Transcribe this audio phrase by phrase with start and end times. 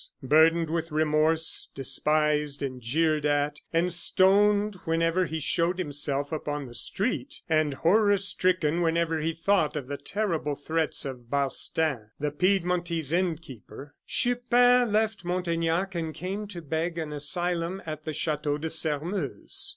[0.23, 6.73] Burdened with remorse, despised and jeered at, and stoned whenever he showed himself upon the
[6.73, 13.11] street, and horror stricken whenever he thought of the terrible threats of Balstain, the Piedmontese
[13.13, 19.69] innkeeper, Chupin left Montaignac and came to beg an asylum at the Chateau de Sairmeuse.